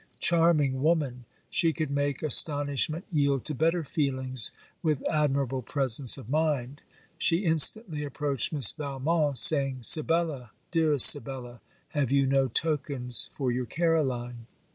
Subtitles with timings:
[0.19, 1.25] Charming woman!
[1.51, 4.49] She could make astonishment yield to better feelings
[4.81, 6.81] with admirable presence of mind,
[7.19, 13.67] she instantly approached Miss Valmont, saying, 'Sibella, dearest Sibella, have you no tokens for your
[13.67, 14.47] Caroline?'